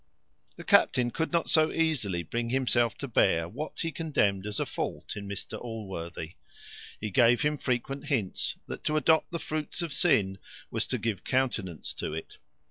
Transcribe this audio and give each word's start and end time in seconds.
The 0.55 0.63
captain 0.63 1.11
could 1.11 1.31
not 1.31 1.47
so 1.47 1.71
easily 1.71 2.23
bring 2.23 2.49
himself 2.49 2.97
to 2.97 3.07
bear 3.07 3.47
what 3.47 3.81
he 3.81 3.91
condemned 3.91 4.47
as 4.47 4.59
a 4.59 4.65
fault 4.65 5.15
in 5.15 5.27
Mr 5.27 5.61
Allworthy. 5.61 6.37
He 6.99 7.11
gave 7.11 7.43
him 7.43 7.55
frequent 7.59 8.05
hints, 8.05 8.55
that 8.65 8.83
to 8.85 8.97
adopt 8.97 9.29
the 9.29 9.37
fruits 9.37 9.83
of 9.83 9.93
sin, 9.93 10.39
was 10.71 10.87
to 10.87 10.97
give 10.97 11.23
countenance 11.23 11.93
to 11.93 12.15
it. 12.15 12.39